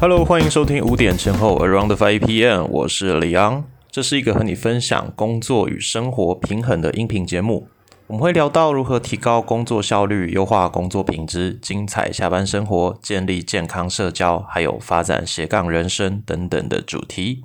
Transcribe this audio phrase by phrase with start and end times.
[0.00, 3.64] Hello，欢迎收听五点前后 Around Five PM，我是李昂。
[3.90, 7.66] 这是一个和你分享工作与生活平衡的音频节目。
[8.06, 17.42] 我们会聊到如何提高工作效率、优化工作品质、精彩下班生活、建立健康社交，还有发展斜杠人生等等的主题。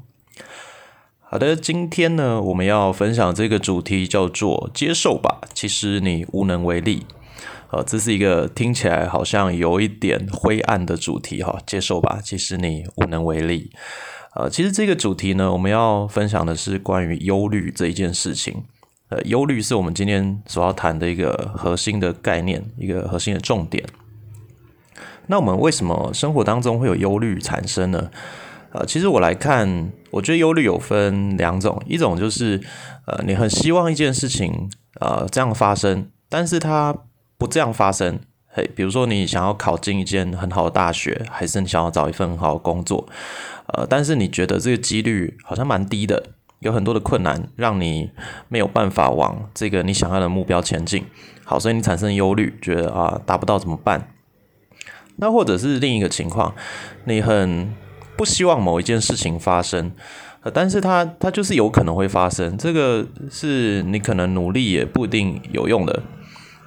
[1.22, 7.08] 好的，今天呢，我们要分享这个主题叫做“接受吧”，其实你无能为力。
[7.73, 13.72] 呃，这是一个听起来好像有一点灰暗的主题哈，接受吧，其实你无能为力。
[14.36, 18.63] 呃，其实这个主题呢，我们要分享的是关于忧虑这一件事情。
[19.09, 23.84] 呃，忧虑是我们今天所要谈的一个核心的概念，一个核心的重点。
[25.26, 28.12] 那我们为什么生活当中会有忧虑产生呢？
[28.74, 32.62] 呃，其实我来看，我觉得忧虑有分两种，一种就是
[33.08, 36.96] 呃，你很希望一件事情呃这样发生，但是它
[37.44, 43.05] 不这样发生，嘿，比如说你想要考进一间很好的大学，还是你想要找一份很好的工作，
[43.74, 46.24] 呃，但是你觉得这个几率好像蛮低的，
[46.60, 48.10] 有很多的困难让你
[48.48, 51.04] 没有办法往这个你想要的目标前进，
[51.44, 54.07] 好，所以你产生忧虑，觉得啊达不到怎么办？
[55.18, 56.55] 那或者是另一个情况，
[57.04, 57.74] 你很
[58.16, 59.91] 不希望某一件事情发生，
[60.44, 66.02] 呃，但是它它就是有可能会发生，这个是你可能努力也不一定有用的。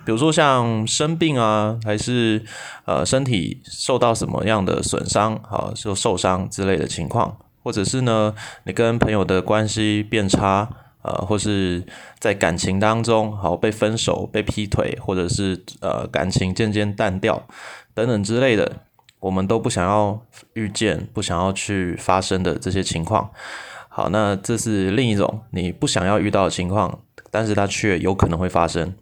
[0.06, 2.40] 比如说像生病啊，还是
[2.84, 8.32] 呃身体受到什么样的损伤，好就受伤之类的情况，或者是呢
[8.64, 10.68] 你跟朋友的关系变差，
[11.02, 11.84] 呃或是
[12.20, 17.42] 在感情当中好被分手、被劈腿，或者是呃感情渐渐淡掉
[17.92, 18.70] 等等之类的，
[19.18, 20.16] 我们都不想要
[20.52, 23.28] 遇见、不想要去发生的这些情况。
[23.88, 27.00] 好，那这是另一种你不想要遇到的情况，
[27.32, 28.94] 但是它却有可能会发生。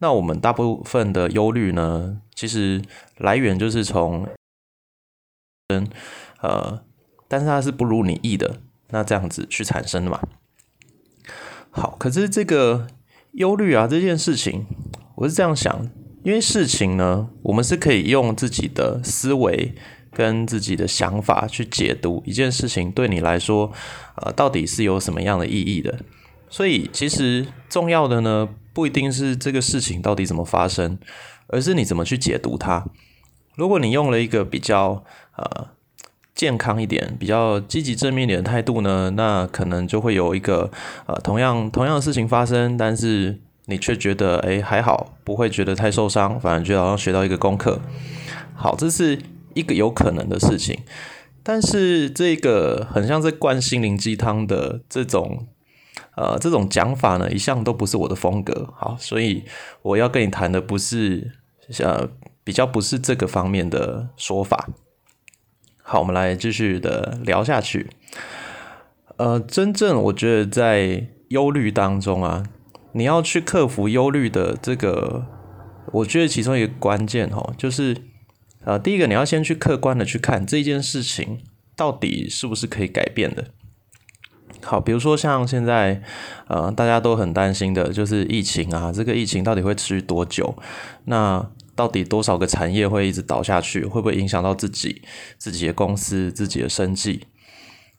[0.00, 2.82] 那我们大部分的忧虑呢，其实
[3.18, 4.26] 来源就是从，
[5.68, 5.86] 嗯
[6.40, 6.82] 呃，
[7.28, 10.18] 但是它是不如你意的，那这样子去产生的嘛。
[11.70, 12.88] 好，可是这个
[13.32, 14.64] 忧虑啊，这件事情，
[15.16, 15.90] 我是这样想，
[16.24, 19.74] 因为事情呢，我们是可以用自己的思维
[20.12, 23.70] 跟自己的想法去解读一件事情，对你来说，
[24.16, 26.00] 呃，到底是有什么样的意义的。
[26.50, 28.48] 所以，其实重要的呢。
[28.72, 30.96] 不一定是这个事情到底怎么发生，
[31.48, 32.86] 而是你怎么去解读它。
[33.56, 35.04] 如果你用了一个比较
[35.36, 35.66] 呃
[36.36, 40.70] 健康一点、比较积极正面一点的态度呢，那可能就会有一个
[41.06, 47.80] 呃同样同样的事情发生，但是你却觉得哎还好，不会觉得太受伤，反而觉得好像学到一个功课。
[48.54, 49.20] 好，这是
[49.54, 50.78] 一个有可能的事情，
[51.42, 55.48] 但是这个很像在灌心灵鸡汤的这种。
[56.20, 58.74] 呃，这种讲法呢，一向都不是我的风格。
[58.76, 59.42] 好，所以
[59.80, 61.32] 我要跟你谈的不是
[61.78, 62.10] 呃，
[62.44, 64.68] 比较不是这个方面的说法。
[65.82, 67.88] 好，我们来继续的聊下去。
[69.16, 72.44] 呃，真正我觉得在忧虑当中啊，
[72.92, 75.24] 你要去克服忧虑的这个，
[75.90, 77.96] 我觉得其中一个关键哦，就是
[78.66, 81.40] 呃，第一个你要先去客观的去看这件事情
[81.74, 83.46] 到底是不是可以改变的。
[84.62, 86.02] 好，比如说像现在，
[86.48, 90.54] 呃，大家都很担心的就是疫情啊，这个疫情到底会持续多久？
[91.04, 91.44] 那
[91.74, 93.84] 到底多少个产业会一直倒下去？
[93.84, 95.02] 会不会影响到自己、
[95.38, 97.26] 自己的公司、自己的生计？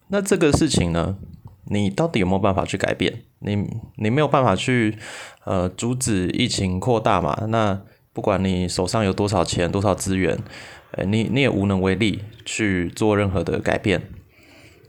[0.09, 1.17] 那这个事情呢，
[1.65, 3.23] 你到底有没有办法去改变？
[3.39, 3.55] 你
[3.95, 4.97] 你没有办法去
[5.45, 7.45] 呃阻止疫情扩大嘛？
[7.47, 7.81] 那
[8.13, 10.37] 不管你手上有多少钱、多少资源，
[10.91, 14.03] 呃，你你也无能为力去做任何的改变。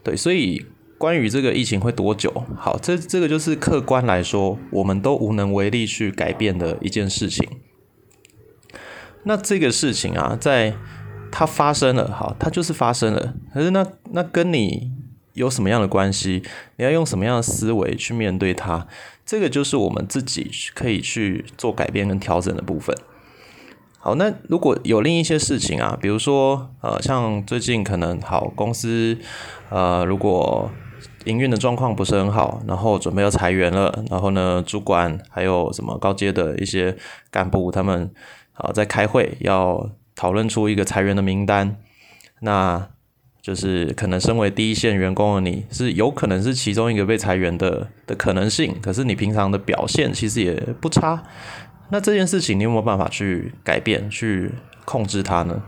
[0.05, 0.66] 对，所以。
[1.02, 2.32] 关于这个疫情会多久？
[2.56, 7.44] 好，这这个就是客观来说，我们都无能为力去改变的一件事情。
[9.24, 10.76] 那这个事情啊，在
[11.32, 13.34] 它发生了，好，它就是发生了。
[13.52, 14.92] 可是那那跟你
[15.32, 16.44] 有什么样的关系？
[16.76, 18.86] 你要用什么样的思维去面对它？
[19.26, 22.96] 这个就是我们自己可以去做改变跟调整的部分。
[23.98, 29.19] 好，那如果有另一些事情啊，比如说呃，像最近可能好公司
[29.69, 30.70] 呃，如果
[31.24, 36.96] 营运的状况不是很好，然后准备要裁员了，然后呢，主管还有什么高阶的一些
[37.30, 38.10] 干部，他们
[38.54, 41.76] 啊在开会，要讨论出一个裁员的名单。
[42.40, 42.88] 那
[43.40, 48.76] 就是可能身为第一线员工的你，是有可能是其中一个被裁员的的可能性。
[48.80, 51.22] 可是你平常的表现其实也不差，
[51.90, 54.50] 那这件事情你有没有办法去改变、去
[54.84, 55.62] 控制它呢？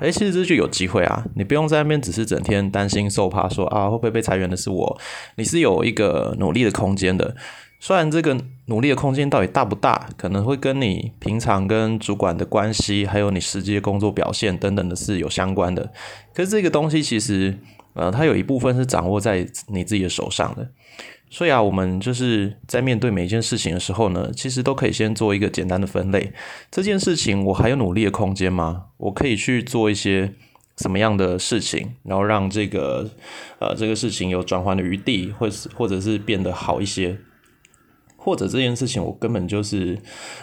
[0.00, 1.24] 哎，其实这就有机会啊！
[1.34, 5.00] 你不用在那边只是整天担心受怕，说啊会不会被裁员的是我？
[5.36, 7.34] 你是有一个努力的空间的。
[7.80, 8.36] 虽然这个
[8.66, 15.92] 努力的空间到底大不大，可能会跟你平常跟主管的关系，还有你实际的工作表现等等的是有相关的。
[16.34, 17.56] 可是这个东西其实，
[17.92, 20.66] 呃，它有一部分是掌握在你自己的手上的。
[21.34, 26.32] 所以啊，我们就是在面对每一件事情的时候呢，其实都可以先做一个简单的分类。
[26.70, 28.84] 这件事情我还有努力的空间吗？
[28.98, 30.32] 我可以去做一些
[30.76, 33.10] 什么样的事情，然后让这个
[33.58, 37.18] 呃这个事情有转换的余地，或是或者是变得好一些，
[38.16, 39.98] 或者这件事情我根本就是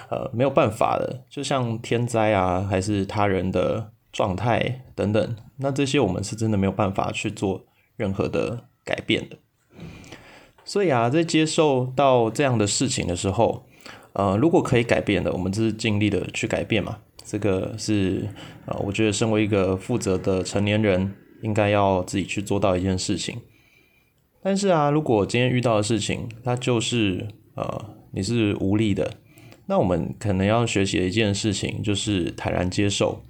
[0.09, 7.63] 呃没有办法的，就像天灾啊，还是他人的状态等等，那这些我们是真的没有办法去做
[7.95, 9.37] 任何的改变的。
[10.71, 13.65] 所以啊，在接受到这样的事情的时候，
[14.13, 16.99] 呃，如果可以改变的，我们就是尽力的去改变嘛。
[17.25, 18.29] 这个是
[18.67, 23.41] 呃，我觉得身为一个负责的成年人，应该要自己去做到一件事情。
[24.41, 29.15] 但是啊，如果今天遇到的事情，它就是呃，你是无力的，
[29.65, 33.21] 那我们可能要学习的一件事情，就是坦然接受。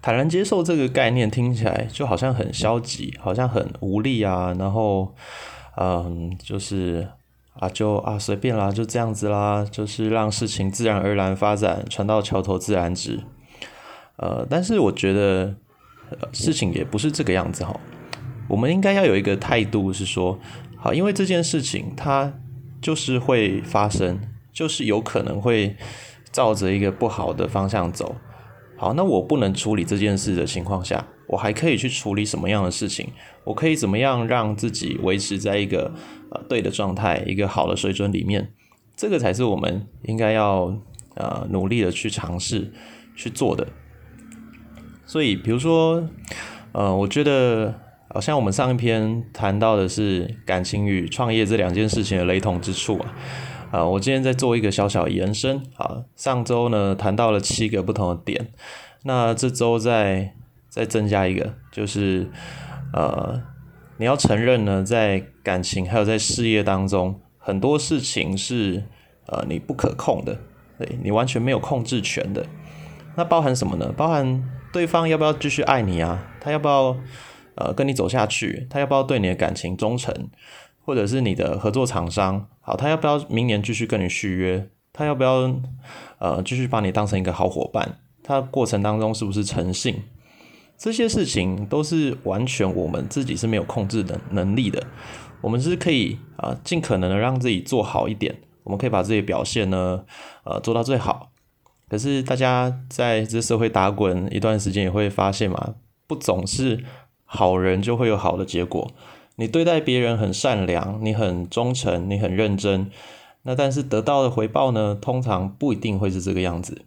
[0.00, 5.14] 坦然接受这个概念听起来就好像很消极，好像很无力啊，然后。
[5.76, 7.08] 嗯，就是
[7.54, 13.20] 啊，就啊，随便啦，就这样子啦，就是让事情自然而然发展，船到桥头自然直。
[14.16, 15.54] 呃，但是我觉得
[16.32, 17.78] 事情也不是这个样子哈。
[18.48, 20.38] 我们应该要有一个态度是说，
[20.76, 22.32] 好，因为这件事情它
[22.82, 24.20] 就是会发生，
[24.52, 25.76] 就是有可能会
[26.32, 28.16] 照着一个不好的方向走。
[28.76, 31.06] 好，那我不能处理这件事的情况下。
[31.30, 33.06] 我还可以去处理什么样的事情？
[33.44, 35.92] 我可以怎么样让自己维持在一个
[36.32, 38.52] 呃对的状态，一个好的水准里面？
[38.96, 40.76] 这个才是我们应该要
[41.14, 42.72] 呃努力的去尝试
[43.14, 43.64] 去做的。
[45.06, 46.04] 所以，比如说，
[46.72, 47.78] 呃，我觉得
[48.12, 53.14] 好像我们上一篇谈到的是感情与创业这两件事情的雷同之处啊。
[53.70, 55.62] 啊，我今天在做一个小小延伸。
[55.74, 58.48] 好，上周呢谈到了七个不同的点，
[59.04, 60.34] 那这周在。
[60.70, 62.30] 再增加一个，就是
[62.94, 63.42] 呃，
[63.98, 68.84] 你要承认呢，在感情还有在事业当中，很多事情是
[69.26, 70.38] 呃你不可控的，
[70.78, 72.46] 对你完全没有控制权的。
[73.16, 73.92] 那包含什么呢？
[73.94, 76.26] 包含对方要不要继续爱你啊？
[76.40, 76.96] 他要不要
[77.56, 78.66] 呃跟你走下去？
[78.70, 80.14] 他要不要对你的感情忠诚？
[80.82, 84.66] 或者是你的合作厂商，好，他要不要明年继续跟你续约？
[84.92, 85.54] 他要不要
[86.18, 87.98] 呃继续把你当成一个好伙伴？
[88.24, 90.02] 他过程当中是不是诚信？
[90.80, 94.82] 这些事情都是完全我们自己是没有控制的能力的，
[95.42, 100.02] 我们是可以啊尽可能的让自己做好一点，我们可以把自己表现呢
[100.42, 101.32] 呃做到最好。
[101.90, 105.74] 可是大家在这社会打滚一段时间也会发现嘛，
[106.06, 106.82] 不总是
[107.26, 108.90] 好人就会有好的结果。
[109.36, 112.90] 你对待别人很善良，你很忠诚，你很认真，
[113.42, 116.86] 那但是得到的回报呢，通常不一定会是这个样子。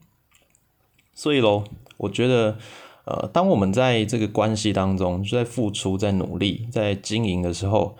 [1.13, 1.65] 所以喽，
[1.97, 2.57] 我觉得。
[3.05, 7.97] 呃，当我们在这个关系当中，就在付出、在努力、在经营的时候，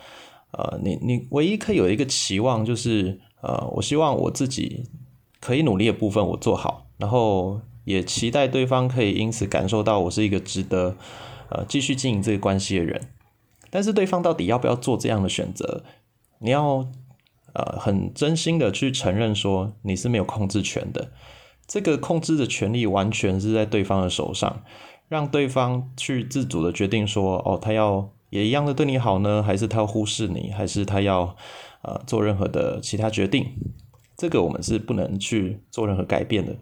[0.52, 4.84] 呃，你你唯一可以有一个期望，就是呃，我希望我自己
[5.42, 10.96] 可以努力的部分我做好，然后也期待对方可以因此感受到我是一个值得
[11.50, 13.10] 呃继续经营这个关系的人。
[13.70, 15.84] 但是对方到底要不要做这样的选择？
[16.40, 16.88] 你要
[17.54, 21.12] 呃很真心的去承认说你是没有控制权的，
[21.68, 24.64] 这个控制的权利完全是在对方的手上。
[25.14, 31.36] 让对方去自主的决定说，哦，他要也一样的对你好呢，还是他要忽视你，还是他要
[31.84, 33.46] 呃做任何的其他决定？
[34.18, 36.56] 这个我们是不能去做任何改变的。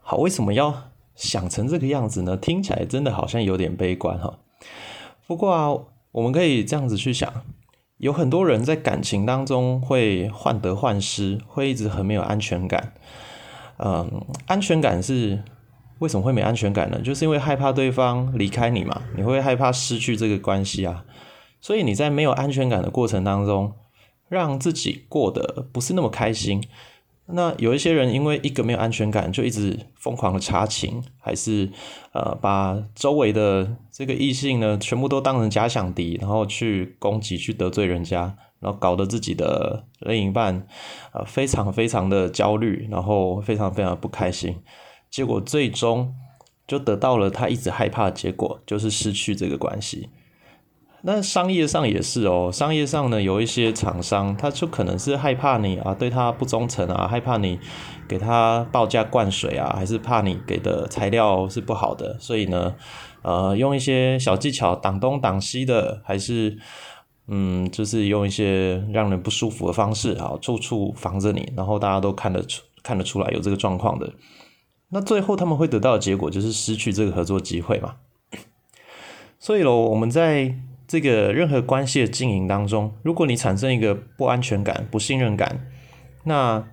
[0.00, 2.36] 好，为什么要想成这个样子呢？
[2.36, 4.38] 听起来真的好像有点悲观哈。
[5.26, 5.74] 不过啊，
[6.12, 7.28] 我们可以这样子去想，
[7.96, 12.92] 有很多人在感情当中会患得患失，会一直很没有安全感。
[13.78, 15.42] 嗯，安全感是。
[16.02, 17.00] 为什么会没安全感呢？
[17.00, 21.04] 就是因为害怕对方离开你嘛，你会害怕失去这个关系啊，
[21.60, 23.72] 所以你在没有安全感的过程当中，
[24.28, 26.60] 让自己过得不是那么开心。
[27.26, 31.70] 那有一些人因为一个没有安全感，就一直疯狂的查情，还是
[32.12, 40.66] 呃把周围的这个异性呢全部都当成假想敌，然后去攻击、去得罪人家，然后搞得自己的另一半
[41.12, 44.56] 呃非常非常的焦虑，然后非常非常不开心。
[45.12, 46.14] 结果最终
[46.66, 50.08] 就得到了他一直害怕的结果，就是失去这个关系。
[51.02, 57.58] 那商业上也是哦，商业上呢有一些厂商，他就可能是害怕你啊对他不忠诚啊，害怕你
[58.08, 62.74] 给他报价灌水啊，还是怕你给的材料是不好的，所以呢，
[63.22, 66.56] 呃，用一些小技巧挡东挡西的，还是
[67.26, 74.08] 嗯，就是用一些让人不舒服的方式啊，处处防着你，然后大家都看得出看得出来有这个状况的。
[74.92, 77.96] 那最后他们会得到的结果就是失去这个合作机会嘛。
[79.38, 80.54] 所以喽，我们在
[80.86, 85.66] 这个任何关系的经营当中，如果你产生一个不安全感、不信任感，
[86.24, 86.64] 那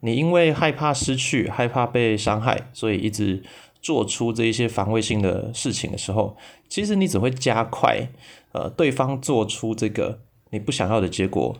[0.00, 3.42] 你因为害怕失去、害怕被伤害，所以一直
[3.82, 6.36] 做出这一些防卫性的事情的时候，
[6.68, 8.08] 其实你只会加快
[8.52, 11.56] 呃对方做出这个你不想要的结果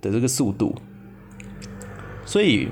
[0.00, 0.74] 的这个速度。
[2.26, 2.68] 所以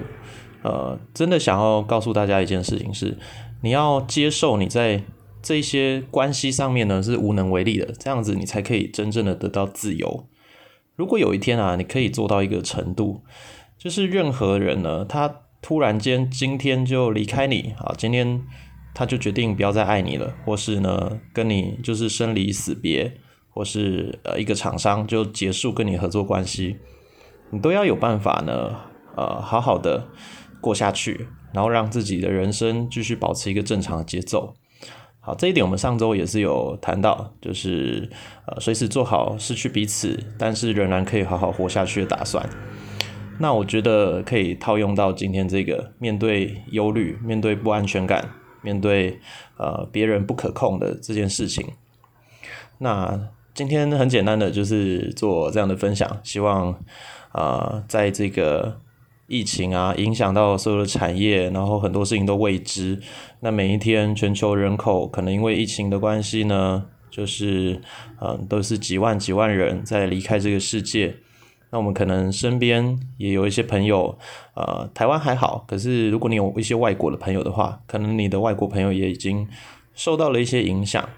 [0.63, 3.19] 呃，真的想要告诉大家一件事情是，
[3.63, 5.03] 你要接受你在
[5.43, 10.27] 这些关系上面呢是无能为力的，这样子你才可以真正的得到自由。
[10.95, 13.23] 如果有一天啊，你可以做到一个程度。
[13.79, 18.41] 就是任何人呢，他突然间今天就离开你啊，今天
[18.95, 23.13] 他就决定不要再爱你了，或是呢跟你就是生离死别，
[23.51, 26.77] 或是呃一个厂商就结束跟你合作关系，
[27.51, 28.77] 你都要有办法呢，
[29.17, 30.07] 呃好好的
[30.63, 34.55] 过下去，然后让自己的人生继续保持一个正常的节奏。
[35.21, 38.11] 好，这一点我们上周也是有谈到，就是
[38.47, 42.49] 呃随时做好失去彼此，但是仍然可以好好活下去的打算。
[43.39, 48.31] 那我觉得可以套用到今天这个面对忧虑、面对不安全感、
[48.63, 49.21] 面对
[49.59, 51.67] 呃别人不可控的这件事情。
[52.79, 56.77] 那今天很简单的就是做这样的分享，希望
[57.31, 58.81] 啊在这个
[59.33, 63.01] 疫情啊影响到所有的产业，然后很多事情都未知。
[63.41, 67.81] 那每一天全球人口可能因为疫情的关系呢，就是
[68.21, 71.17] 嗯都是几万几万人在离开这个世界。
[71.71, 74.19] 那我们可能身边也有一些朋友，
[74.55, 79.49] 呃，台湾还好，可是如果你有一些外国的朋友的话，可能你的外国朋友也已经
[79.95, 81.09] 受到了一些影响，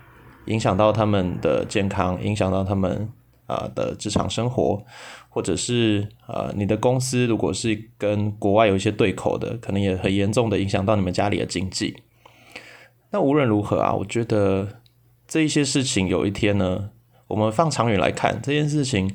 [0.47, 3.09] 影响到他们的健康，影响到他们
[3.47, 4.85] 啊的职场生活，
[5.29, 11.97] 或者是呃你的公司如果是跟国外有一些对口的，可能也很严重的影响到你们家里的经济。
[13.11, 14.81] 那无论如何啊，我觉得
[15.27, 16.91] 这一些事情有一天呢，
[17.29, 19.15] 我们放长远来看这件事情。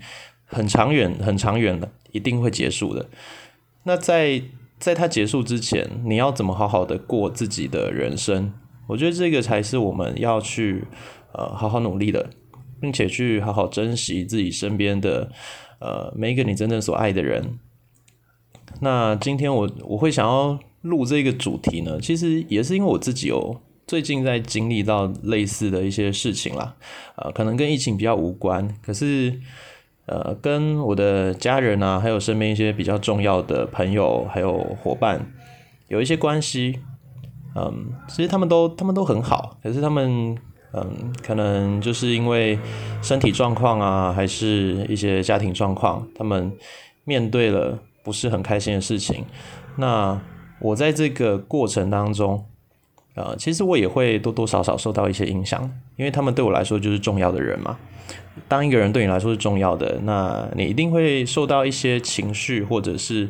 [0.52, 3.08] 很长远，很长远的，一定会结束的。
[3.84, 4.42] 那在
[4.80, 8.52] 在它结束之前，你要怎么好好的过自己的人生？
[8.88, 10.86] 我觉得这个才是我们要去
[11.34, 12.32] 呃好好努力的，
[12.82, 15.32] 并且去好好珍惜自己身边的
[15.80, 17.60] 呃每一个你真正所爱的人。
[18.82, 26.76] 那今天我我会想要录这个主题呢，其实也是因为我自己有最近在经历到类似的一些事情啦，
[27.16, 29.40] 呃，可能跟疫情比较无关，可是。
[30.12, 35.32] 呃，跟我的家人啊，还有身边一些比较重要的朋友，还有伙伴，
[35.88, 36.80] 有一些关系，
[37.56, 40.36] 嗯，其实他们都他们都很好，可是他们，
[40.74, 42.60] 嗯，可能就是因为
[43.02, 46.52] 身体状况啊，还是一些家庭状况，他们
[47.06, 49.26] 面对了不是很开心的事情。
[49.78, 50.20] 那
[50.60, 52.46] 我在这个过程当中，
[53.16, 55.64] 呃，其实我也会多多少少受到一些影响，
[55.96, 57.78] 因为他们对我来说就是重要的人嘛。
[58.48, 63.28] 当一个人对你来说是重要的，那你一定会受到一些情绪，或者是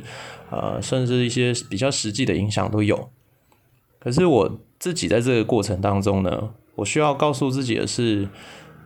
[0.49, 3.09] 呃，甚至一些比较实际的影响都有。
[3.99, 8.27] 可是我自己在这个过程当中呢，我需要告诉自己的是，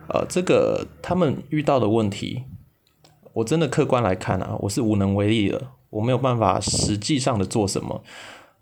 [0.08, 2.44] 呃，这个他们遇到的问题，
[3.32, 8.02] 我真的客观来看啊，我是无能为力的，我没有办法实际上的做什么。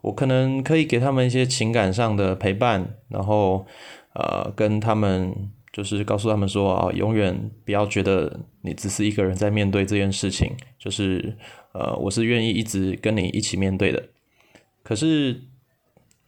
[0.03, 3.67] 我可能可以给他们一些情感上的陪伴，然后
[4.15, 5.51] 呃，跟他们。
[5.73, 10.55] 就是告诉他们说啊，永远不要觉得你只是一个人在面对这件事情。
[10.79, 11.35] 就是
[11.73, 14.03] 呃，我是愿意一直跟你一起面对的。
[14.83, 15.41] 可是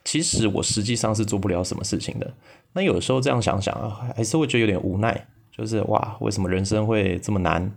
[0.02, 2.32] 其实我实际上是做不了什么事情的。
[2.74, 5.26] 那有时候这样想想啊，还是会觉得有点无奈。
[5.50, 7.74] 就是哇，为什么人生会这么难？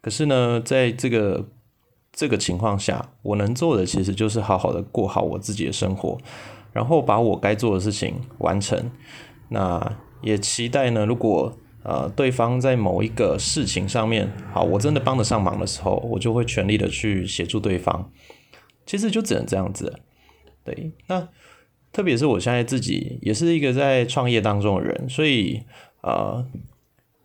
[0.00, 1.46] 可是呢，在这个
[2.10, 6.18] 这个情况下，我能做的其实就是好好的过好我自己的生活，
[6.72, 8.90] 然后把我该做的事情完成。
[9.48, 9.96] 那。
[10.22, 11.50] 也期待呢，如果
[11.82, 18.10] 呃对方在某一个事情上面，好，我真的帮得上忙的时候，我就会全力的去协助对方。
[18.84, 19.98] 其实就只能这样子，
[20.62, 20.92] 对。
[21.06, 21.26] 那
[21.92, 25.62] 特别是我现在自己也是一个在创业当中的人，所以
[26.02, 26.44] 呃，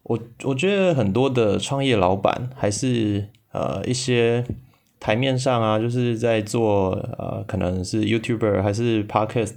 [0.03, 4.43] 我我觉得很多的创业老板还是呃一些。
[4.97, 9.53] 台面上啊，就是在做呃，可能是 YouTuber 还是 Podcast，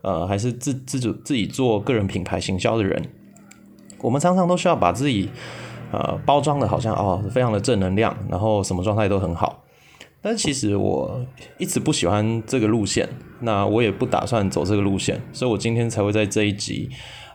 [0.00, 3.02] 呃，还是自自主自己做个人品牌行销的人，
[4.00, 5.28] 我们常常都需要把自己
[5.92, 9.53] 呃包装的好像哦，非常的正能量，然后什么状态都很好。
[10.24, 11.22] 但其实我
[11.58, 13.06] 一直不喜欢这个路线，
[13.40, 16.88] 那我也不打算走这个路线，所以我今天才会在这一集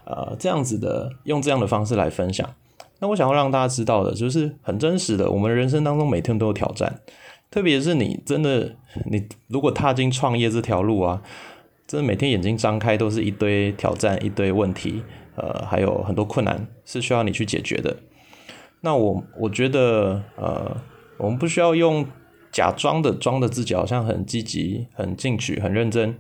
[0.06, 2.50] 呃这样子的用这样的方式来分享。
[2.98, 7.00] 那我想要让大家知道的，就是很真实的，我们人生当中每天都有挑战，
[7.52, 11.22] 特别是你真的，你如果踏进创业这条路啊，
[11.86, 15.04] 真的每天眼睛张开都是一堆挑战、一堆问题，
[15.36, 17.96] 呃，还有很多困难是需要你去解决的。
[18.82, 20.76] 那我我觉得，呃，
[21.20, 22.04] 我们不需要用
[22.52, 26.16] 假装的装的自己好像很积极、很进取、很认真，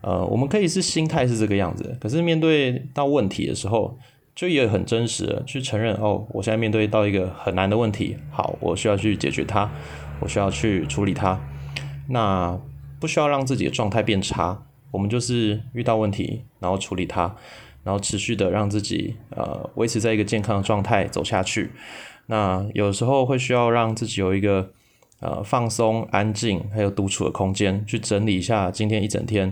[0.00, 3.98] 呃，我们可以是心态是这个样子，可是面对到问题的时候。
[4.34, 9.70] 就也很真实的去承认哦，我现在面对到一个很难的问题，好，我需要去解决它，
[10.20, 11.38] 我需要去处理它。
[12.08, 12.58] 那
[12.98, 17.36] 不需要让自己的状态变差，我们就是遇到问题，然后处理它，
[17.84, 21.70] 然后持续的让自己呃维持在一个健康的状态走下去。
[22.28, 24.70] 那有时候会需要让自己有一个
[25.22, 29.48] 呃放松、安静还有独处的空间，去整理一下今天一整天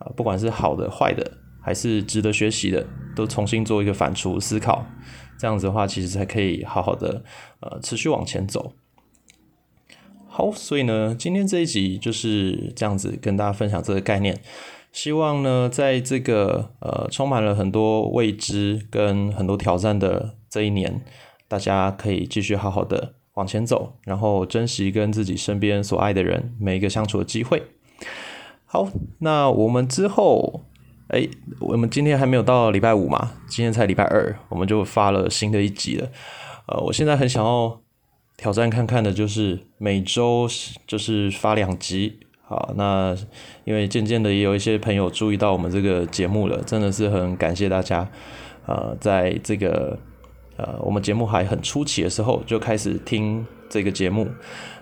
[0.00, 1.38] 啊，不管是好的、坏的。
[1.62, 4.86] 还是值得学习的，都重新做一个反刍思考，
[5.38, 7.22] 这样子的话，其实才可以好好的
[7.60, 8.72] 呃持续往前走。
[10.26, 14.40] 好，所以呢，今天这一集就是这样子跟大家分享这个概念。
[14.90, 21.04] 希望呢，在这个呃充满了很多未知跟很多挑战的这一年，
[21.46, 27.62] 大家可以继续好好的往前走，然后珍惜跟自己身边所爱的人每一个相处的机会。
[28.64, 30.62] 好，那我们之后。
[31.12, 33.32] 哎，我们今天还没有到礼拜五嘛？
[33.48, 36.08] 今天才礼拜二，我们就发了新的一集了。
[36.68, 37.80] 呃，我现在很想要
[38.36, 40.46] 挑战看看的，就是每周
[40.86, 42.20] 就是发两集。
[42.42, 43.16] 好，那
[43.64, 48.08] 因为渐渐的也有一些朋友注意到我们这个节目了，真的是很感谢大家。
[48.66, 49.98] 呃，在这个
[50.60, 54.28] 呃我们节目还很初期的时候就开始听这个节目，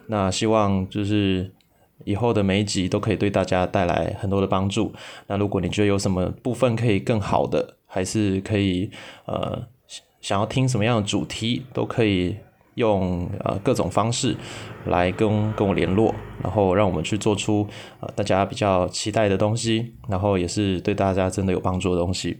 [0.07, 1.51] 那希望就是。
[2.05, 4.93] 以后的每一集都可以对大家带来很多的帮助。
[5.27, 8.89] 那如果你觉得有什么部分可以更好的，还是可以
[9.27, 9.67] 呃
[10.21, 12.37] 想要听什么样的主题，都可以
[12.77, 14.37] 用呃各种方式
[14.87, 17.67] 来跟跟我联络，然后让我们去做出
[17.99, 22.39] 呃大家比较期待的东西，然后也是对大家真的有帮助的东西。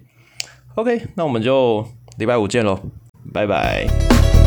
[0.77, 1.85] OK，那我们就
[2.17, 2.79] 礼拜五见喽，
[3.33, 4.38] 拜拜。